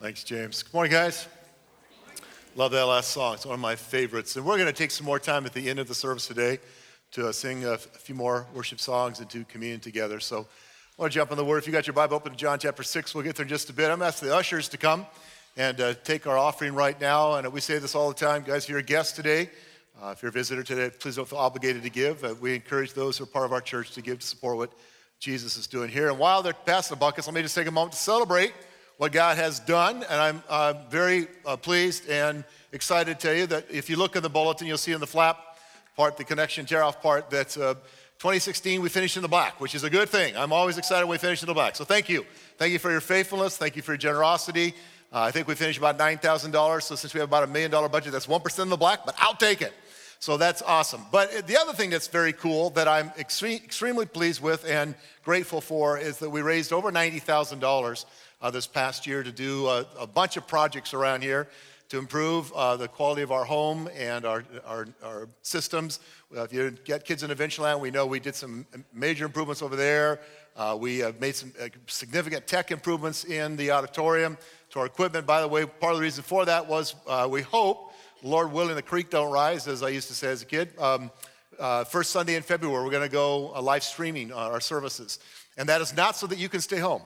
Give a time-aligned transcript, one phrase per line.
[0.00, 0.62] Thanks, James.
[0.62, 1.28] Good morning, guys.
[2.56, 3.34] Love that last song.
[3.34, 4.34] It's one of my favorites.
[4.34, 6.58] And we're going to take some more time at the end of the service today
[7.10, 10.18] to uh, sing a, few more worship songs and to communion together.
[10.18, 11.58] So I want to jump on the word.
[11.58, 13.68] If you got your Bible open to John chapter 6, we'll get there in just
[13.68, 13.90] a bit.
[13.90, 15.04] I'm asking the ushers to come
[15.58, 17.34] and uh, take our offering right now.
[17.34, 19.50] And we say this all the time, guys, if you're a guest today,
[20.02, 22.24] uh, if you're a visitor today, please don't feel obligated to give.
[22.24, 24.72] Uh, we encourage those who are part of our church to give to support what
[25.18, 26.08] Jesus is doing here.
[26.08, 28.54] And while they're passing the buckets, let me just take a moment to celebrate
[29.00, 30.04] what God has done.
[30.10, 34.14] And I'm uh, very uh, pleased and excited to tell you that if you look
[34.14, 35.38] in the bulletin, you'll see in the flap
[35.96, 37.72] part, the connection tear off part, that uh,
[38.18, 40.36] 2016 we finished in the black, which is a good thing.
[40.36, 41.76] I'm always excited when we finish in the black.
[41.76, 42.26] So thank you.
[42.58, 43.56] Thank you for your faithfulness.
[43.56, 44.74] Thank you for your generosity.
[45.10, 46.82] Uh, I think we finished about $9,000.
[46.82, 49.14] So since we have about a million dollar budget, that's 1% in the black, but
[49.16, 49.72] I'll take it.
[50.18, 51.06] So that's awesome.
[51.10, 54.94] But the other thing that's very cool that I'm extre- extremely pleased with and
[55.24, 58.04] grateful for is that we raised over $90,000
[58.40, 61.48] uh, this past year to do a, a, bunch of projects around here
[61.88, 65.98] to improve uh, the quality of our home and our, our, our systems.
[66.34, 69.76] Uh, if you get kids in Adventureland, we know we did some major improvements over
[69.76, 70.20] there.
[70.56, 74.38] Uh, we have made some uh, significant tech improvements in the auditorium
[74.70, 75.26] to our equipment.
[75.26, 78.76] By the way, part of the reason for that was uh, we hope, Lord willing,
[78.76, 80.72] the creek don't rise, as I used to say as a kid.
[80.78, 81.10] Um,
[81.88, 85.18] first Sunday in February, we're going to go live streaming our services.
[85.56, 87.02] And that is not so that you can stay home.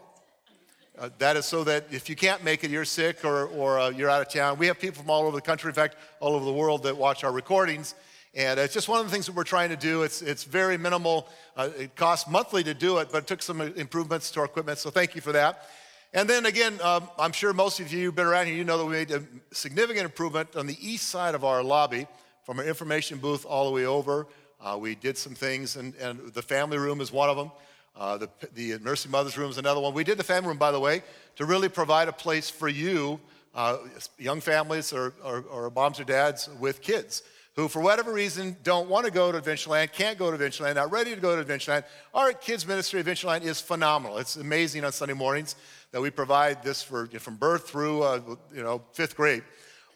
[0.96, 3.88] Uh, that is so that if you can't make it, you're sick or, or uh,
[3.90, 4.56] you're out of town.
[4.58, 6.96] We have people from all over the country, in fact, all over the world that
[6.96, 7.96] watch our recordings.
[8.32, 10.04] And it's just one of the things that we're trying to do.
[10.04, 11.28] It's, it's very minimal.
[11.56, 14.78] Uh, it costs monthly to do it, but it took some improvements to our equipment.
[14.78, 15.68] So thank you for that.
[16.12, 18.78] And then again, um, I'm sure most of you who've been around here, you know
[18.78, 22.06] that we made a significant improvement on the east side of our lobby
[22.44, 24.28] from our information booth all the way over.
[24.60, 27.50] Uh, we did some things, and, and the family room is one of them.
[27.96, 29.94] Uh, the, the nursing mother's room is another one.
[29.94, 31.02] We did the family room, by the way,
[31.36, 33.20] to really provide a place for you,
[33.54, 33.78] uh,
[34.18, 37.22] young families or, or, or, moms or dads with kids
[37.54, 40.90] who, for whatever reason, don't want to go to Adventureland, can't go to Adventureland, not
[40.90, 41.84] ready to go to Adventureland.
[42.12, 44.18] Our kids' ministry at Adventureland is phenomenal.
[44.18, 45.54] It's amazing on Sunday mornings
[45.92, 48.20] that we provide this for, from birth through uh,
[48.52, 49.44] you know, fifth grade.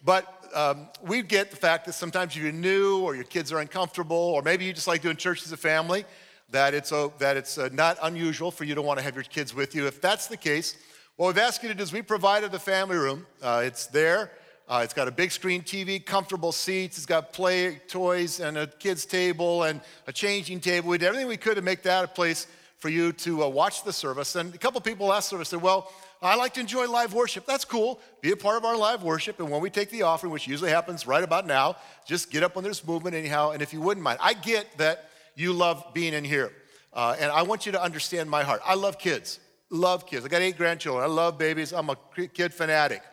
[0.05, 4.15] But um, we get the fact that sometimes you're new or your kids are uncomfortable,
[4.15, 6.05] or maybe you just like doing church as a family
[6.51, 9.23] that it's, a, that it's uh, not unusual for you to want to have your
[9.23, 9.87] kids with you.
[9.87, 10.75] If that's the case,
[11.15, 13.25] what we've asked you to do is we provided the family room.
[13.41, 14.31] Uh, it's there.
[14.67, 16.97] Uh, it's got a big screen TV, comfortable seats.
[16.97, 20.89] It's got play toys and a kids' table and a changing table.
[20.89, 22.45] We did everything we could to make that a place
[22.77, 24.35] for you to uh, watch the service.
[24.35, 27.45] And a couple people last service said, "Well, I like to enjoy live worship.
[27.45, 27.99] That's cool.
[28.21, 29.39] Be a part of our live worship.
[29.39, 32.55] And when we take the offering, which usually happens right about now, just get up
[32.55, 33.51] when there's movement anyhow.
[33.51, 36.51] And if you wouldn't mind, I get that you love being in here.
[36.93, 38.61] Uh, and I want you to understand my heart.
[38.65, 40.25] I love kids, love kids.
[40.25, 41.03] I got eight grandchildren.
[41.03, 41.71] I love babies.
[41.73, 41.97] I'm a
[42.33, 43.03] kid fanatic.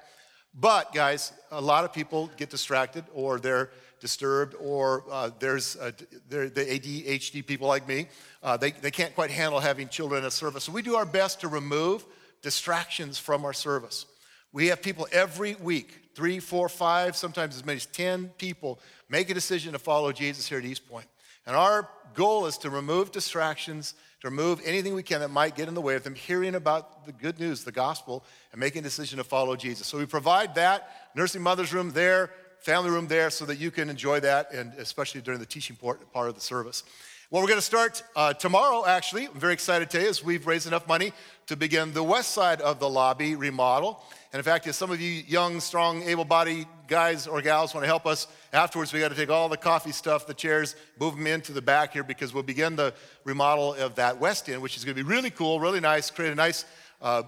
[0.58, 6.50] But, guys, a lot of people get distracted or they're disturbed or uh, there's the
[6.54, 8.08] ADHD people like me.
[8.42, 10.64] Uh, they, they can't quite handle having children in a service.
[10.64, 12.06] So we do our best to remove
[12.42, 14.06] distractions from our service.
[14.52, 19.28] We have people every week, three, four, five, sometimes as many as 10 people, make
[19.28, 21.06] a decision to follow Jesus here at East Point.
[21.46, 25.68] And our goal is to remove distractions, to remove anything we can that might get
[25.68, 28.82] in the way of them hearing about the good news, the gospel, and making a
[28.82, 29.86] decision to follow Jesus.
[29.86, 32.30] So we provide that nursing mother's room there,
[32.60, 36.00] family room there, so that you can enjoy that, and especially during the teaching part,
[36.14, 36.82] of the service.
[37.28, 39.26] Well, we're going to start uh, tomorrow, actually.
[39.26, 41.12] I'm very excited today as we've raised enough money
[41.48, 44.00] to begin the west side of the lobby remodel.
[44.32, 47.82] And in fact, if some of you young, strong, able bodied guys or gals want
[47.82, 51.16] to help us afterwards, we got to take all the coffee stuff, the chairs, move
[51.16, 52.94] them into the back here because we'll begin the
[53.24, 56.30] remodel of that west end, which is going to be really cool, really nice, create
[56.30, 56.64] a nice
[57.06, 57.22] uh,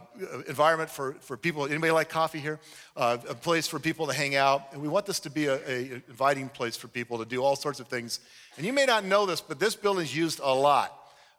[0.49, 1.65] environment for, for people.
[1.65, 2.59] Anybody like coffee here?
[2.97, 4.73] Uh, a place for people to hang out.
[4.73, 7.55] And we want this to be an a inviting place for people to do all
[7.55, 8.19] sorts of things.
[8.57, 10.93] And you may not know this, but this building is used a lot.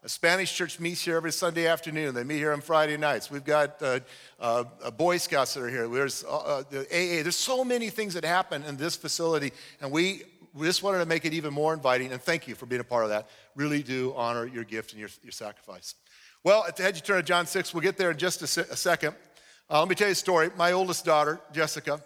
[0.06, 2.16] A Spanish church meets here every Sunday afternoon.
[2.16, 3.30] They meet here on Friday nights.
[3.30, 4.00] We've got uh,
[4.40, 5.90] uh, Boy Scouts that are here.
[5.90, 7.22] There's uh, uh the AA.
[7.22, 10.24] There's so many things that happen in this facility, and we,
[10.54, 12.14] we just wanted to make it even more inviting.
[12.14, 13.28] And thank you for being a part of that.
[13.56, 15.96] Really do honor your gift and your, your sacrifice.
[16.46, 17.74] Well, head, you turn to John 6.
[17.74, 19.14] We'll get there in just a, se- a second.
[19.70, 20.50] Uh, let me tell you a story.
[20.56, 22.02] My oldest daughter, Jessica,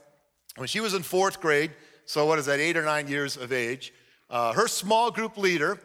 [0.55, 1.69] when she was in fourth grade,
[2.05, 3.93] so what is that, eight or nine years of age,
[4.31, 5.79] uh, her small group leader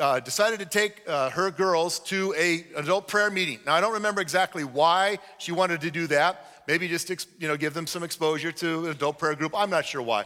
[0.00, 3.60] uh, decided to take uh, her girls to a adult prayer meeting.
[3.64, 6.44] Now I don't remember exactly why she wanted to do that.
[6.66, 7.08] Maybe just
[7.38, 9.52] you know give them some exposure to an adult prayer group.
[9.56, 10.24] I'm not sure why.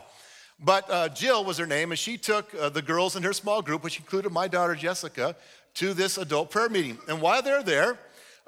[0.61, 3.62] But uh, Jill was her name, and she took uh, the girls in her small
[3.62, 5.37] group, which included my daughter Jessica,
[5.75, 6.99] to this adult prayer meeting.
[7.09, 7.99] And while they're there,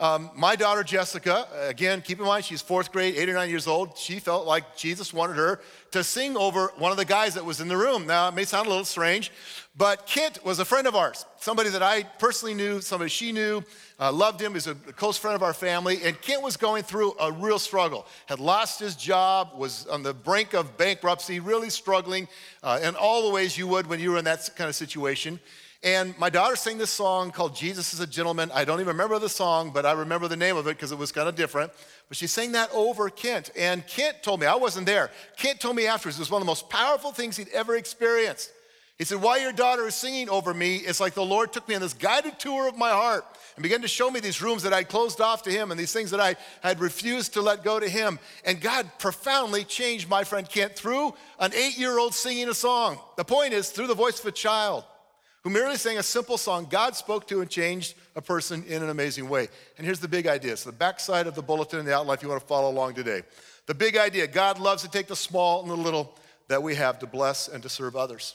[0.00, 3.66] Um, my daughter Jessica, again, keep in mind she's fourth grade, eight or nine years
[3.66, 3.98] old.
[3.98, 7.60] She felt like Jesus wanted her to sing over one of the guys that was
[7.60, 8.06] in the room.
[8.06, 9.30] Now, it may sound a little strange,
[9.76, 13.62] but Kent was a friend of ours, somebody that I personally knew, somebody she knew,
[13.98, 16.00] uh, loved him, He's a close friend of our family.
[16.02, 20.14] And Kent was going through a real struggle, had lost his job, was on the
[20.14, 22.26] brink of bankruptcy, really struggling
[22.62, 25.40] uh, in all the ways you would when you were in that kind of situation.
[25.82, 28.50] And my daughter sang this song called Jesus is a Gentleman.
[28.52, 30.98] I don't even remember the song, but I remember the name of it because it
[30.98, 31.72] was kind of different.
[32.08, 33.50] But she sang that over Kent.
[33.56, 35.10] And Kent told me, I wasn't there.
[35.38, 38.52] Kent told me afterwards it was one of the most powerful things he'd ever experienced.
[38.98, 41.74] He said, While your daughter is singing over me, it's like the Lord took me
[41.74, 43.24] on this guided tour of my heart
[43.56, 45.94] and began to show me these rooms that I'd closed off to Him and these
[45.94, 48.18] things that I had refused to let go to Him.
[48.44, 52.98] And God profoundly changed my friend Kent through an eight year old singing a song.
[53.16, 54.84] The point is, through the voice of a child
[55.42, 58.90] who merely sang a simple song, God spoke to and changed a person in an
[58.90, 59.48] amazing way.
[59.78, 60.52] And here's the big idea.
[60.52, 62.94] It's the backside of the bulletin and the outline if you want to follow along
[62.94, 63.22] today.
[63.66, 66.14] The big idea God loves to take the small and the little
[66.48, 68.34] that we have to bless and to serve others.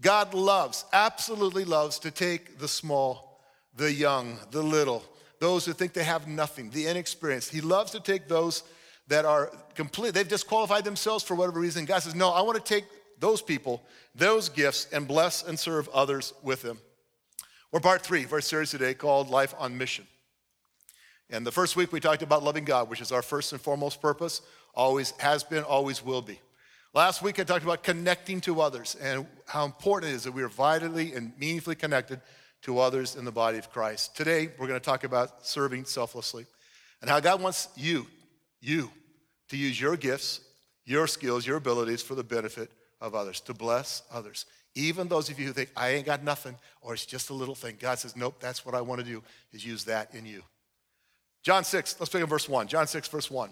[0.00, 3.40] God loves, absolutely loves to take the small,
[3.76, 5.02] the young, the little,
[5.40, 7.50] those who think they have nothing, the inexperienced.
[7.50, 8.62] He loves to take those
[9.08, 11.84] that are complete, they've disqualified themselves for whatever reason.
[11.84, 12.84] God says, No, I want to take
[13.18, 13.82] those people,
[14.14, 16.78] those gifts, and bless and serve others with them.
[17.72, 20.06] We're part three of our series today called Life on Mission.
[21.30, 24.00] And the first week we talked about loving God, which is our first and foremost
[24.00, 24.42] purpose,
[24.74, 26.40] always has been, always will be.
[26.94, 30.42] Last week I talked about connecting to others and how important it is that we
[30.42, 32.20] are vitally and meaningfully connected
[32.62, 34.16] to others in the body of Christ.
[34.16, 36.46] Today we're going to talk about serving selflessly
[37.00, 38.06] and how God wants you,
[38.60, 38.90] you,
[39.48, 40.40] to use your gifts,
[40.84, 44.46] your skills, your abilities for the benefit of others, to bless others.
[44.74, 47.54] Even those of you who think, I ain't got nothing, or it's just a little
[47.54, 47.76] thing.
[47.80, 49.22] God says, nope, that's what I want to do,
[49.52, 50.42] is use that in you.
[51.42, 52.68] John 6, let's pick up verse 1.
[52.68, 53.50] John 6, verse 1.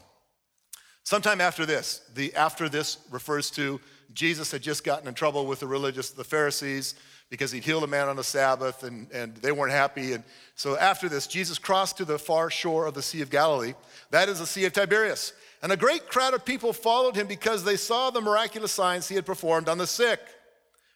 [1.04, 3.78] Sometime after this, the after this refers to
[4.14, 6.94] Jesus had just gotten in trouble with the religious, the Pharisees,
[7.30, 10.12] because he'd healed a man on the Sabbath and, and they weren't happy.
[10.12, 10.24] And
[10.54, 13.74] so after this, Jesus crossed to the far shore of the Sea of Galilee.
[14.10, 15.32] That is the Sea of Tiberias.
[15.64, 19.14] And a great crowd of people followed him because they saw the miraculous signs he
[19.14, 20.20] had performed on the sick.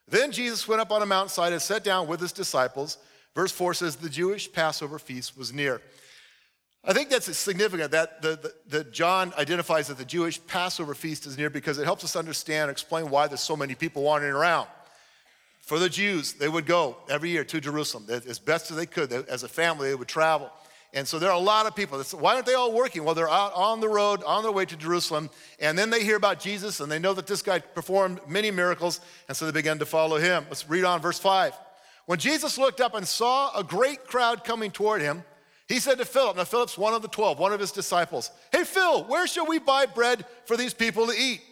[0.06, 2.98] Then Jesus went up on a mountainside and sat down with his disciples.
[3.34, 5.80] Verse 4 says, The Jewish Passover feast was near.
[6.84, 11.48] I think that's significant that, that John identifies that the Jewish Passover feast is near
[11.48, 14.68] because it helps us understand, and explain why there's so many people wandering around.
[15.62, 19.14] For the Jews, they would go every year to Jerusalem as best as they could.
[19.14, 20.50] As a family, they would travel.
[20.94, 22.02] And so there are a lot of people.
[22.02, 23.04] Why aren't they all working?
[23.04, 25.28] Well, they're out on the road, on their way to Jerusalem,
[25.60, 29.00] and then they hear about Jesus and they know that this guy performed many miracles,
[29.28, 30.46] and so they begin to follow him.
[30.48, 31.54] Let's read on verse 5.
[32.06, 35.24] When Jesus looked up and saw a great crowd coming toward him,
[35.68, 38.64] he said to Philip, now Philip's one of the 12, one of his disciples, Hey,
[38.64, 41.42] Phil, where shall we buy bread for these people to eat?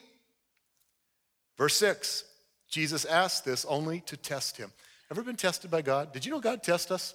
[1.58, 2.24] Verse 6,
[2.70, 4.72] Jesus asked this only to test him.
[5.10, 6.12] Ever been tested by God?
[6.14, 7.14] Did you know God tests us?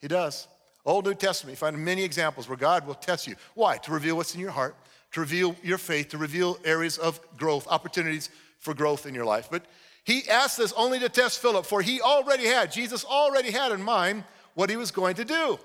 [0.00, 0.48] He does.
[0.90, 3.36] Old New Testament, you find many examples where God will test you.
[3.54, 3.76] Why?
[3.78, 4.76] To reveal what's in your heart,
[5.12, 9.48] to reveal your faith, to reveal areas of growth, opportunities for growth in your life.
[9.50, 9.64] But
[10.04, 13.82] he asked this only to test Philip, for he already had, Jesus already had in
[13.82, 14.24] mind
[14.54, 15.58] what he was going to do.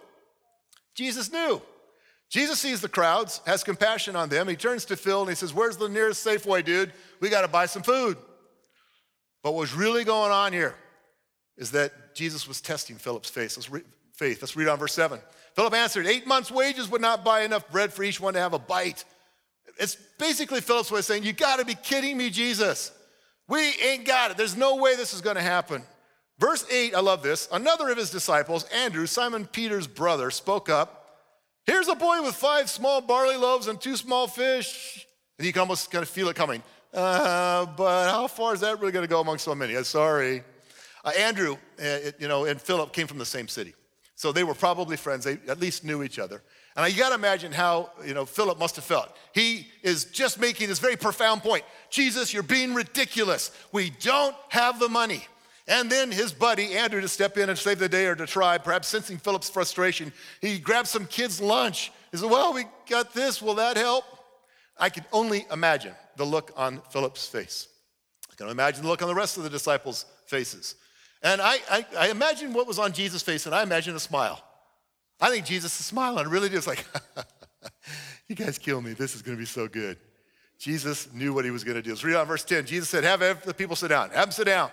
[0.94, 1.62] Jesus knew.
[2.30, 4.48] Jesus sees the crowds, has compassion on them.
[4.48, 6.92] He turns to Phil and he says, Where's the nearest Safeway, dude?
[7.20, 8.18] We got to buy some food.
[9.44, 10.76] But what's really going on here
[11.58, 13.56] is that Jesus was testing Philip's faith.
[13.56, 13.84] Let's, re-
[14.14, 14.42] faith.
[14.42, 15.20] Let's read on verse 7.
[15.56, 18.54] Philip answered, Eight months' wages would not buy enough bread for each one to have
[18.54, 19.06] a bite.
[19.80, 22.92] It's basically Philip's way of saying, You got to be kidding me, Jesus.
[23.48, 24.38] We ain't got it.
[24.38, 25.84] There's no way this is going to happen.
[26.40, 27.48] Verse 8, I love this.
[27.52, 31.00] Another of his disciples, Andrew, Simon Peter's brother, spoke up.
[31.66, 35.06] Here's a boy with five small barley loaves and two small fish.
[35.38, 36.64] And you can almost kind of feel it coming.
[36.94, 39.76] Uh, but how far is that really going to go among so many?
[39.76, 40.44] I'm sorry.
[41.06, 43.74] Uh, Andrew, uh, it, you know, and Philip came from the same city.
[44.24, 45.26] So they were probably friends.
[45.26, 46.42] They at least knew each other.
[46.78, 49.14] And you got to imagine how, you know, Philip must have felt.
[49.34, 51.66] He is just making this very profound point.
[51.90, 53.52] Jesus, you're being ridiculous.
[53.74, 55.28] We don't have the money.
[55.68, 58.58] And then his buddy, Andrew, to step in and save the day or to try,
[58.58, 61.92] perhaps sensing Philip's frustration, he grabs some kid's lunch.
[62.10, 63.42] He said, Well, we got this.
[63.42, 64.06] Will that help?
[64.78, 67.68] I can only imagine the look on Philip's face.
[68.32, 70.76] I can imagine the look on the rest of the disciples' faces.
[71.24, 74.44] And I, I, I imagine what was on Jesus' face, and I imagine a smile.
[75.22, 76.28] I think Jesus is smiling.
[76.28, 76.86] Really, just like,
[78.28, 78.92] you guys kill me.
[78.94, 79.98] This is going to be so good.
[80.60, 81.92] Jesus knew what he was going to do.
[81.92, 82.66] Let's read on verse 10.
[82.66, 84.10] Jesus said, Have the people sit down.
[84.10, 84.70] Have them sit down.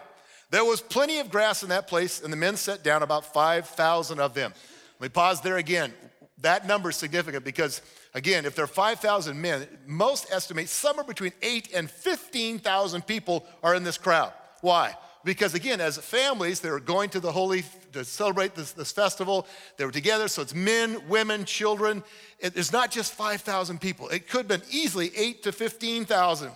[0.50, 4.18] There was plenty of grass in that place, and the men sat down, about 5,000
[4.18, 4.52] of them.
[4.98, 5.94] Let me pause there again.
[6.38, 7.82] That number is significant because,
[8.14, 13.74] again, if there are 5,000 men, most estimate somewhere between 8 and 15,000 people are
[13.74, 14.32] in this crowd.
[14.62, 14.94] Why?
[15.22, 19.46] Because, again, as families, they were going to the holy to celebrate this, this festival.
[19.76, 22.02] They were together, so it's men, women, children.
[22.38, 24.08] It, it's not just 5,000 people.
[24.08, 26.52] It could have been easily 8 to 15,000.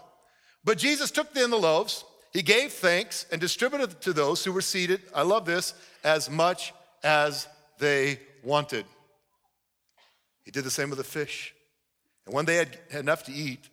[0.64, 4.62] But Jesus took then the loaves, he gave thanks, and distributed to those who were
[4.62, 5.02] seated.
[5.14, 7.46] I love this as much as
[7.78, 8.86] they wanted.
[10.44, 11.54] He did the same with the fish.
[12.24, 13.68] And when they had, had enough to eat,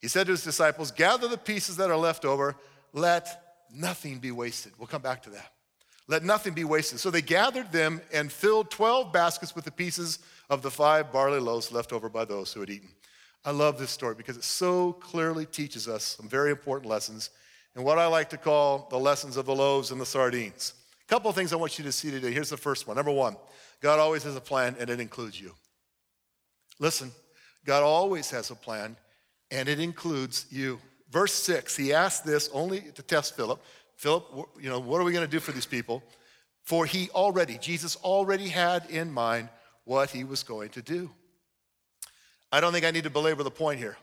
[0.00, 2.56] he said to his disciples, Gather the pieces that are left over,
[2.94, 4.72] let nothing be wasted.
[4.78, 5.52] We'll come back to that.
[6.08, 6.98] Let nothing be wasted.
[6.98, 11.38] So they gathered them and filled 12 baskets with the pieces of the five barley
[11.38, 12.88] loaves left over by those who had eaten.
[13.44, 17.30] I love this story because it so clearly teaches us some very important lessons
[17.74, 20.74] and what I like to call the lessons of the loaves and the sardines.
[21.04, 22.32] A couple of things I want you to see today.
[22.32, 22.96] Here's the first one.
[22.96, 23.36] Number one,
[23.80, 25.54] God always has a plan and it includes you.
[26.78, 27.12] Listen,
[27.64, 28.96] God always has a plan
[29.50, 30.80] and it includes you.
[31.10, 33.60] Verse 6, he asked this only to test Philip.
[33.96, 34.24] Philip,
[34.60, 36.02] you know, what are we going to do for these people?
[36.62, 39.48] For he already, Jesus already had in mind
[39.84, 41.10] what he was going to do.
[42.52, 43.96] I don't think I need to belabor the point here,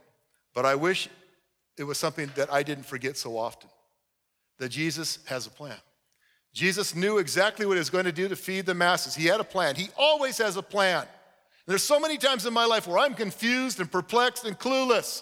[0.53, 1.09] but I wish
[1.77, 3.69] it was something that I didn't forget so often
[4.59, 5.77] that Jesus has a plan.
[6.53, 9.13] Jesus knew exactly what he was going to do to feed the masses.
[9.13, 9.75] He had a plan.
[9.75, 11.05] He always has a plan.
[11.67, 15.21] There's so many times in my life where I'm confused and perplexed and clueless.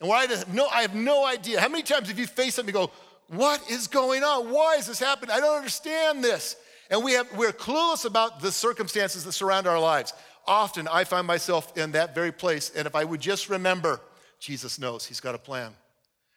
[0.00, 1.60] And where I have no, I have no idea.
[1.60, 2.92] How many times have you faced something and go,
[3.28, 4.50] what is going on?
[4.50, 5.34] Why is this happening?
[5.34, 6.56] I don't understand this.
[6.90, 10.14] And we have, we're clueless about the circumstances that surround our lives.
[10.46, 12.70] Often I find myself in that very place.
[12.74, 14.00] And if I would just remember,
[14.40, 15.72] Jesus knows He's got a plan.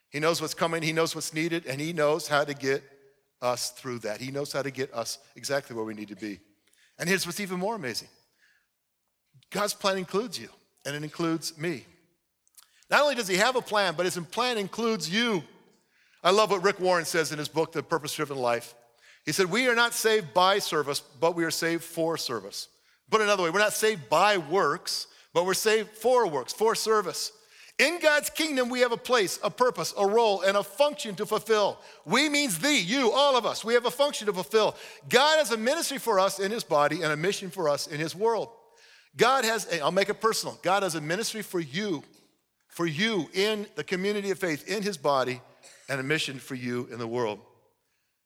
[0.10, 2.84] He knows what's coming, He knows what's needed, and He knows how to get
[3.42, 4.20] us through that.
[4.20, 6.40] He knows how to get us exactly where we need to be.
[7.00, 8.10] And here's what's even more amazing
[9.50, 10.50] God's plan includes you,
[10.86, 11.86] and it includes me.
[12.92, 15.44] Not only does He have a plan, but His plan includes you.
[16.24, 18.76] I love what Rick Warren says in his book, The Purpose Driven Life.
[19.26, 22.68] He said, We are not saved by service, but we are saved for service.
[23.10, 27.32] Put another way, we're not saved by works, but we're saved for works, for service.
[27.80, 31.26] In God's kingdom, we have a place, a purpose, a role, and a function to
[31.26, 31.80] fulfill.
[32.06, 33.66] We means thee, you, all of us.
[33.66, 34.76] We have a function to fulfill.
[35.10, 38.00] God has a ministry for us in his body and a mission for us in
[38.00, 38.50] his world.
[39.18, 40.60] God has, I'll make it personal.
[40.62, 42.04] God has a ministry for you,
[42.72, 45.42] for you in the community of faith, in his body,
[45.88, 47.40] and a mission for you in the world.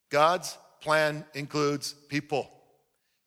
[0.09, 2.49] God's plan includes people.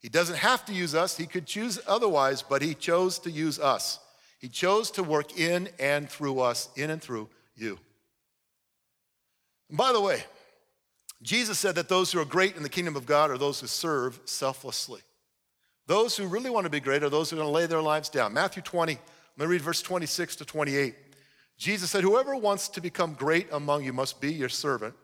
[0.00, 3.58] He doesn't have to use us, he could choose otherwise, but he chose to use
[3.58, 3.98] us.
[4.38, 7.80] He chose to work in and through us, in and through you.
[9.68, 10.22] And by the way,
[11.20, 13.66] Jesus said that those who are great in the kingdom of God are those who
[13.66, 15.00] serve selflessly.
[15.88, 17.82] Those who really want to be great are those who are going to lay their
[17.82, 18.32] lives down.
[18.32, 18.96] Matthew 20,
[19.36, 20.94] let me read verse 26 to 28.
[21.58, 24.94] Jesus said, Whoever wants to become great among you must be your servant,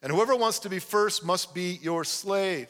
[0.00, 2.68] and whoever wants to be first must be your slave.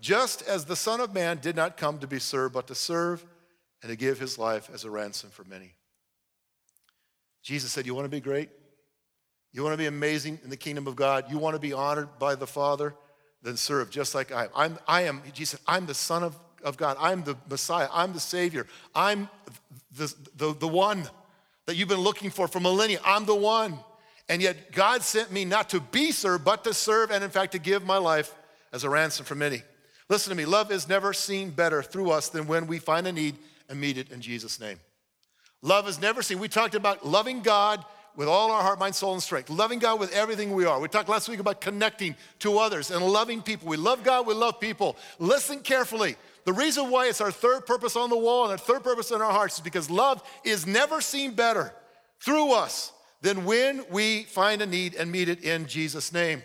[0.00, 3.24] Just as the Son of Man did not come to be served, but to serve
[3.82, 5.74] and to give his life as a ransom for many.
[7.42, 8.48] Jesus said, You want to be great?
[9.52, 11.24] You want to be amazing in the kingdom of God?
[11.28, 12.94] You want to be honored by the Father?
[13.42, 14.50] Then serve just like I am.
[14.54, 16.96] I'm, I am, Jesus said, I'm the Son of, of God.
[17.00, 17.88] I'm the Messiah.
[17.92, 18.66] I'm the Savior.
[18.94, 19.28] I'm
[19.96, 21.08] the, the, the one
[21.66, 23.00] that you've been looking for for millennia.
[23.04, 23.78] I'm the one.
[24.28, 27.52] And yet God sent me not to be served, but to serve and in fact
[27.52, 28.32] to give my life
[28.72, 29.62] as a ransom for many.
[30.08, 33.12] Listen to me, love is never seen better through us than when we find a
[33.12, 33.36] need
[33.68, 34.78] and meet it in Jesus' name.
[35.62, 36.38] Love is never seen.
[36.38, 37.84] We talked about loving God
[38.16, 40.80] with all our heart, mind, soul, and strength, loving God with everything we are.
[40.80, 43.68] We talked last week about connecting to others and loving people.
[43.68, 44.96] We love God, we love people.
[45.18, 46.16] Listen carefully.
[46.44, 49.20] The reason why it's our third purpose on the wall and our third purpose in
[49.20, 51.72] our hearts is because love is never seen better
[52.20, 52.92] through us
[53.22, 56.42] than when we find a need and meet it in Jesus' name.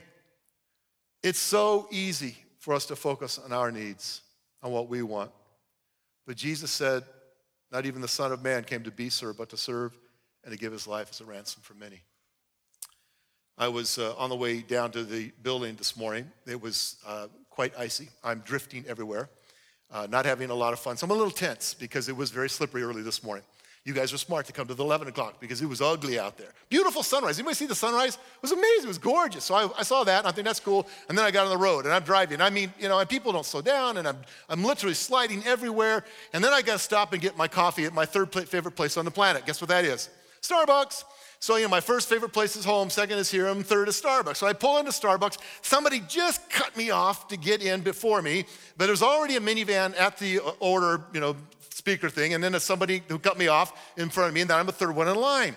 [1.24, 4.22] It's so easy for us to focus on our needs,
[4.62, 5.32] on what we want.
[6.28, 7.04] But Jesus said,
[7.72, 9.98] not even the Son of Man came to be served, but to serve
[10.44, 12.02] and to give his life as a ransom for many.
[13.58, 16.30] I was uh, on the way down to the building this morning.
[16.46, 18.10] It was uh, quite icy.
[18.24, 19.30] I'm drifting everywhere,
[19.92, 20.98] uh, not having a lot of fun.
[20.98, 23.44] So I'm a little tense because it was very slippery early this morning.
[23.86, 26.40] You guys were smart to come to the 11 o'clock because it was ugly out
[26.40, 26.50] there.
[26.70, 27.38] Beautiful sunrise.
[27.38, 28.16] Anybody see the sunrise?
[28.16, 28.86] It was amazing.
[28.86, 29.44] It was gorgeous.
[29.44, 30.88] So I, I, saw that and I think that's cool.
[31.08, 32.42] And then I got on the road and I'm driving.
[32.42, 34.18] I mean, you know, and people don't slow down and I'm,
[34.50, 36.04] I'm literally sliding everywhere.
[36.34, 38.98] And then I got to stop and get my coffee at my third favorite place
[38.98, 39.46] on the planet.
[39.46, 40.10] Guess what that is?
[40.42, 41.04] Starbucks.
[41.40, 44.02] So, you know, my first favorite place is home, second is here, and third is
[44.02, 44.38] Starbucks.
[44.38, 45.38] So I pull into Starbucks.
[45.62, 48.46] Somebody just cut me off to get in before me,
[48.78, 51.36] but there's already a minivan at the order, you know,
[51.70, 54.50] speaker thing, and then there's somebody who cut me off in front of me, and
[54.50, 55.56] then I'm the third one in line.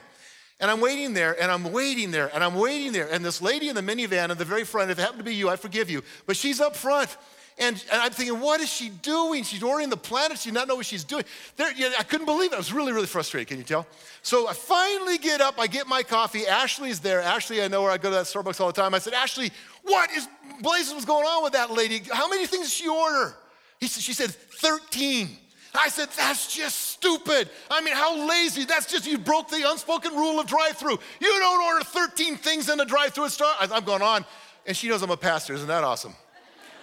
[0.60, 3.08] And I'm waiting there, and I'm waiting there, and I'm waiting there.
[3.10, 5.34] And this lady in the minivan in the very front, if it happened to be
[5.34, 7.16] you, I forgive you, but she's up front.
[7.60, 9.42] And, and I'm thinking, what is she doing?
[9.42, 10.38] She's ordering the planet.
[10.38, 11.24] She not know what she's doing.
[11.56, 12.54] There, you know, I couldn't believe it.
[12.54, 13.48] I was really, really frustrated.
[13.48, 13.84] Can you tell?
[14.22, 15.58] So I finally get up.
[15.58, 16.46] I get my coffee.
[16.46, 17.20] Ashley's there.
[17.20, 18.94] Ashley, I know where I go to that Starbucks all the time.
[18.94, 19.50] I said, Ashley,
[19.82, 20.28] what is
[20.60, 22.00] blazes was going on with that lady?
[22.12, 23.34] How many things did she order?
[23.80, 25.28] He said, she said 13.
[25.74, 27.50] I said, that's just stupid.
[27.70, 28.64] I mean, how lazy.
[28.64, 30.98] That's just, you broke the unspoken rule of drive through.
[31.20, 33.72] You don't order 13 things in a drive through at Starbucks.
[33.72, 34.24] I'm going on.
[34.64, 35.54] And she knows I'm a pastor.
[35.54, 36.14] Isn't that awesome?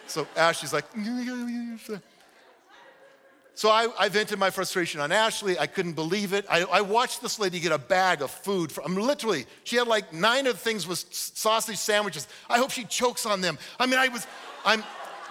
[0.07, 0.85] So Ashley's like,
[3.55, 5.57] so I, I, vented my frustration on Ashley.
[5.57, 6.45] I couldn't believe it.
[6.50, 8.69] I, I, watched this lady get a bag of food.
[8.69, 12.27] From, literally, she had like nine of the things was sausage sandwiches.
[12.50, 13.57] I hope she chokes on them.
[13.79, 14.27] I mean, I was,
[14.65, 14.83] I'm,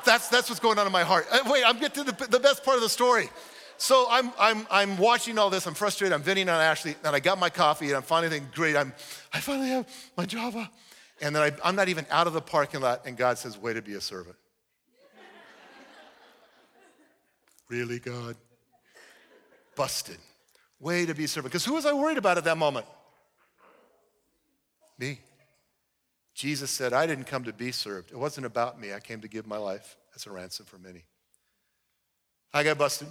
[0.07, 1.27] that's, that's what's going on in my heart.
[1.31, 3.29] Uh, wait, I'm getting to the, the best part of the story.
[3.77, 5.67] So I'm, I'm, I'm watching all this.
[5.67, 6.15] I'm frustrated.
[6.15, 6.95] I'm venting on Ashley.
[7.05, 8.95] And I got my coffee and I'm finally thinking, great, I'm,
[9.33, 10.71] I finally have my Java.
[11.21, 13.03] And then I, I'm not even out of the parking lot.
[13.05, 14.37] And God says, way to be a servant.
[17.69, 18.37] Really, God?
[19.77, 20.19] Busted.
[20.81, 21.53] Way to be servant.
[21.53, 22.87] Because who was I worried about at that moment?
[24.99, 25.19] Me.
[26.35, 28.11] Jesus said, I didn't come to be served.
[28.11, 28.93] It wasn't about me.
[28.93, 31.05] I came to give my life as a ransom for many.
[32.53, 33.09] I got busted,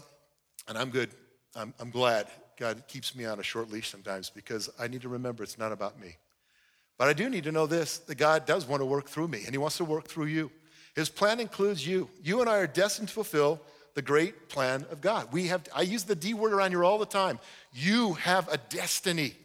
[0.68, 1.10] and I'm good.
[1.56, 5.10] I'm, I'm glad God keeps me on a short leash sometimes because I need to
[5.10, 6.18] remember it's not about me.
[6.98, 9.44] But I do need to know this that God does want to work through me,
[9.46, 10.52] and He wants to work through you.
[10.96, 12.10] His plan includes you.
[12.22, 13.62] You and I are destined to fulfill
[13.94, 15.32] the great plan of God.
[15.32, 17.40] We have, I use the D word around here all the time.
[17.74, 19.36] You have a destiny.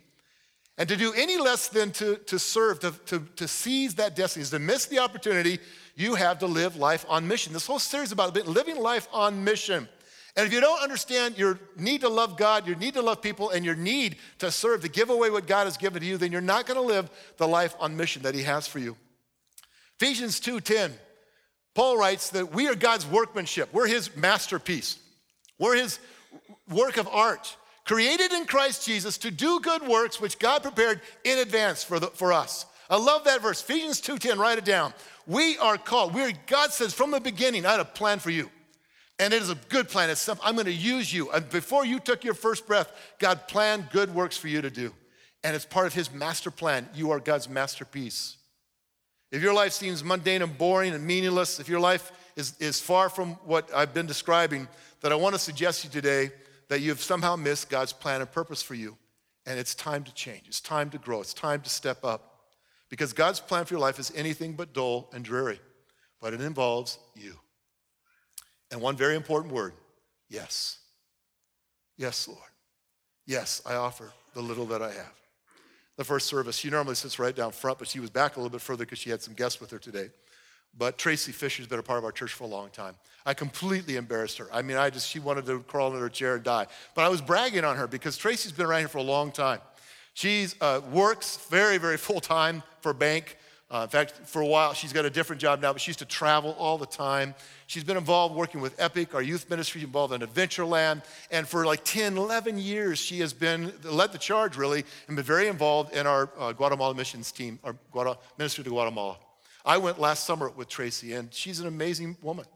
[0.78, 4.42] And to do any less than to, to serve, to, to, to seize that destiny,
[4.42, 5.58] is to miss the opportunity
[5.96, 7.52] you have to live life on mission.
[7.52, 9.88] This whole series about living life on mission.
[10.36, 13.50] And if you don't understand your need to love God, your need to love people,
[13.50, 16.30] and your need to serve, to give away what God has given to you, then
[16.30, 18.96] you're not going to live the life on mission that He has for you.
[20.00, 20.92] Ephesians 2:10
[21.74, 23.72] Paul writes that we are God's workmanship.
[23.72, 24.98] We're his masterpiece.
[25.58, 25.98] We're his
[26.68, 31.38] work of art, created in Christ Jesus to do good works which God prepared in
[31.38, 32.66] advance for, the, for us.
[32.90, 33.60] I love that verse.
[33.62, 34.94] Ephesians 2:10, write it down.
[35.26, 36.14] We are called.
[36.14, 38.50] We're, God says from the beginning, I had a plan for you.
[39.18, 40.10] And it is a good plan.
[40.10, 41.30] It's something I'm going to use you.
[41.32, 44.94] And before you took your first breath, God planned good works for you to do.
[45.42, 46.88] And it's part of his master plan.
[46.94, 48.37] You are God's masterpiece.
[49.30, 53.08] If your life seems mundane and boring and meaningless, if your life is, is far
[53.08, 54.68] from what I've been describing,
[55.00, 56.30] that I want to suggest to you today
[56.68, 58.96] that you've somehow missed God's plan and purpose for you.
[59.46, 60.44] And it's time to change.
[60.46, 61.20] It's time to grow.
[61.20, 62.40] It's time to step up.
[62.88, 65.60] Because God's plan for your life is anything but dull and dreary,
[66.20, 67.34] but it involves you.
[68.70, 69.72] And one very important word
[70.28, 70.78] yes.
[71.96, 72.40] Yes, Lord.
[73.26, 75.17] Yes, I offer the little that I have
[75.98, 76.56] the first service.
[76.56, 79.00] She normally sits right down front, but she was back a little bit further because
[79.00, 80.08] she had some guests with her today.
[80.78, 82.94] But Tracy Fisher's been a part of our church for a long time.
[83.26, 84.48] I completely embarrassed her.
[84.52, 86.68] I mean, I just, she wanted to crawl into her chair and die.
[86.94, 89.58] But I was bragging on her because Tracy's been around here for a long time.
[90.14, 93.36] She uh, works very, very full time for bank.
[93.70, 95.98] Uh, in fact, for a while, she's got a different job now, but she used
[95.98, 97.34] to travel all the time.
[97.66, 101.04] She's been involved working with Epic, our youth ministry, involved in Adventureland.
[101.30, 105.24] And for like 10, 11 years, she has been, led the charge really, and been
[105.24, 109.18] very involved in our uh, Guatemala missions team, our Guatemala, ministry to Guatemala.
[109.66, 112.46] I went last summer with Tracy, and she's an amazing woman.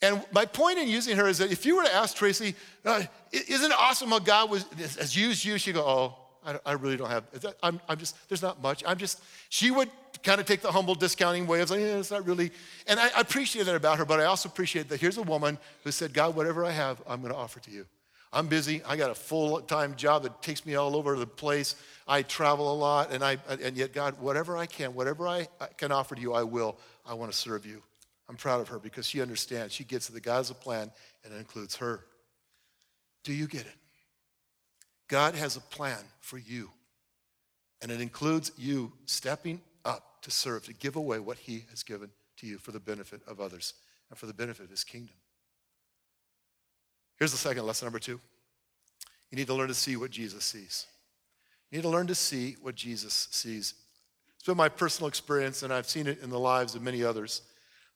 [0.00, 2.54] And my point in using her is that if you were to ask Tracy,
[2.86, 4.64] uh, isn't it awesome how God was,
[4.98, 5.58] has used you?
[5.58, 6.16] She'd go, oh,
[6.46, 7.24] I, I really don't have,
[7.62, 8.82] I'm, I'm just, there's not much.
[8.86, 9.90] I'm just, she would
[10.22, 12.50] kind of take the humble discounting way of saying, yeah, it's not really.
[12.86, 15.58] And I, I appreciate that about her, but I also appreciate that here's a woman
[15.84, 17.86] who said, God, whatever I have, I'm going to offer to you.
[18.32, 18.82] I'm busy.
[18.84, 21.76] I got a full time job that takes me all over the place.
[22.06, 25.48] I travel a lot, and, I, and yet, God, whatever I can, whatever I
[25.78, 26.76] can offer to you, I will.
[27.06, 27.82] I want to serve you.
[28.28, 29.72] I'm proud of her because she understands.
[29.72, 30.90] She gets that God has a plan,
[31.24, 32.04] and it includes her.
[33.24, 33.74] Do you get it?
[35.08, 36.70] God has a plan for you,
[37.80, 39.60] and it includes you stepping
[40.26, 43.40] to serve, to give away what he has given to you for the benefit of
[43.40, 43.74] others
[44.10, 45.14] and for the benefit of his kingdom.
[47.16, 48.20] Here's the second lesson, number two.
[49.30, 50.88] You need to learn to see what Jesus sees.
[51.70, 53.74] You need to learn to see what Jesus sees.
[54.34, 57.42] It's been my personal experience, and I've seen it in the lives of many others.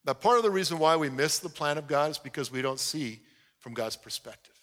[0.06, 2.62] Now, part of the reason why we miss the plan of God is because we
[2.62, 3.18] don't see
[3.58, 4.54] from God's perspective.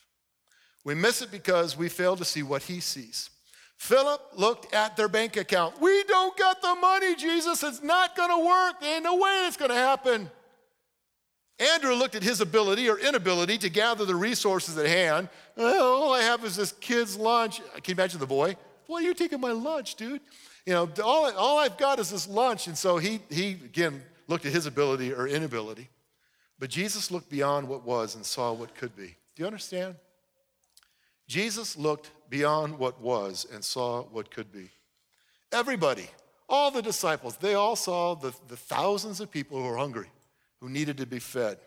[0.85, 3.29] We miss it because we fail to see what He sees.
[3.77, 5.79] Philip looked at their bank account.
[5.79, 7.63] We don't got the money, Jesus.
[7.63, 8.81] It's not going to work.
[8.81, 10.29] There ain't no way it's going to happen.
[11.59, 15.29] Andrew looked at his ability or inability to gather the resources at hand.
[15.55, 17.57] Well, all I have is this kid's lunch.
[17.57, 18.57] Can you imagine the boy?
[18.87, 20.21] Boy, you're taking my lunch, dude.
[20.65, 22.67] You know, all, all I've got is this lunch.
[22.67, 25.89] And so he, he, again, looked at his ability or inability.
[26.59, 29.15] But Jesus looked beyond what was and saw what could be.
[29.35, 29.95] Do you understand?
[31.27, 34.69] Jesus looked beyond what was and saw what could be.
[35.51, 36.07] Everybody,
[36.49, 40.09] all the disciples, they all saw the, the thousands of people who were hungry,
[40.59, 41.57] who needed to be fed.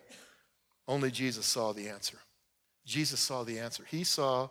[0.87, 2.17] Only Jesus saw the answer.
[2.85, 3.83] Jesus saw the answer.
[3.89, 4.49] He saw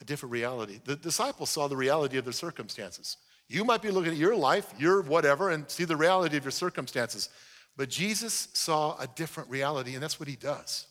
[0.00, 0.80] a different reality.
[0.84, 3.16] The disciples saw the reality of their circumstances.
[3.48, 6.52] You might be looking at your life, your whatever, and see the reality of your
[6.52, 7.30] circumstances.
[7.76, 10.86] But Jesus saw a different reality, and that's what he does.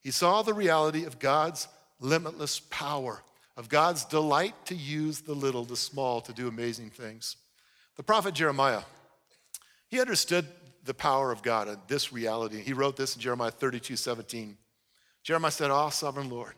[0.00, 1.66] He saw the reality of God's
[2.04, 3.22] limitless power,
[3.56, 7.36] of God's delight to use the little, the small, to do amazing things.
[7.96, 8.82] The prophet Jeremiah,
[9.88, 10.46] he understood
[10.84, 12.60] the power of God and this reality.
[12.60, 14.56] He wrote this in Jeremiah 32 17.
[15.22, 16.54] Jeremiah said, Ah, sovereign Lord,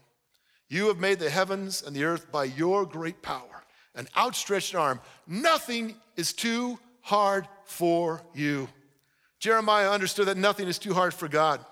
[0.69, 3.63] you have made the heavens and the earth by your great power,
[3.95, 5.01] an outstretched arm.
[5.27, 8.69] Nothing is too hard for you.
[9.39, 11.65] Jeremiah understood that nothing is too hard for God.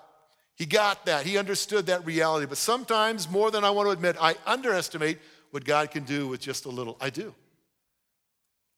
[0.57, 1.27] He got that.
[1.27, 2.47] He understood that reality.
[2.47, 5.19] But sometimes, more than I want to admit, I underestimate
[5.51, 6.97] what God can do with just a little.
[7.01, 7.35] I do.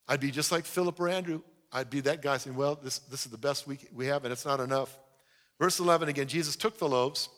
[0.08, 1.42] I'd be just like Philip or Andrew.
[1.72, 4.32] I'd be that guy saying, Well, this, this is the best we, we have, and
[4.32, 4.96] it's not enough.
[5.58, 7.28] Verse 11 again Jesus took the loaves,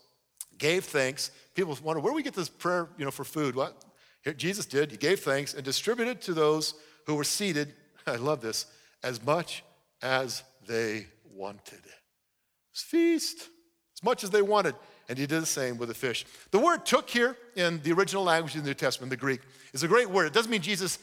[0.59, 1.31] gave thanks.
[1.55, 3.55] People wonder, where do we get this prayer you know, for food?
[3.55, 3.85] What?
[4.23, 4.91] Here, Jesus did.
[4.91, 6.75] He gave thanks and distributed to those
[7.07, 7.75] who were seated.
[8.07, 8.67] I love this
[9.03, 9.65] as much
[10.03, 11.83] as they wanted.
[12.73, 13.49] It's feast,
[13.99, 14.75] as much as they wanted.
[15.09, 16.25] And he did the same with the fish.
[16.51, 19.41] The word took here in the original language of the New Testament, the Greek,
[19.73, 20.27] is a great word.
[20.27, 20.99] It doesn't mean Jesus